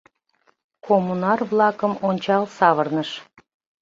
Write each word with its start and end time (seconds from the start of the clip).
Коммунар-влакым 0.85 1.93
ончал 2.07 2.43
савырныш. 2.57 3.09